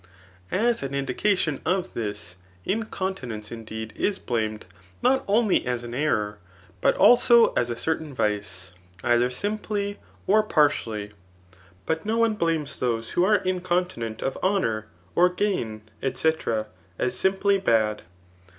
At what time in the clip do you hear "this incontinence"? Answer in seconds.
1.93-3.51